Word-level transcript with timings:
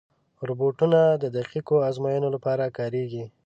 روبوټونه 0.47 0.99
د 1.23 1.23
دقیقو 1.37 1.75
ازموینو 1.89 2.27
لپاره 2.35 2.73
کارېږي. 2.77 3.25